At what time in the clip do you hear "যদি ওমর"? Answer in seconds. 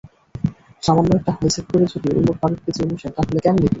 1.93-2.35